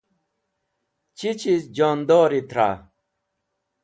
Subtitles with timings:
[1.17, 2.69] Chi chiz jondori tra?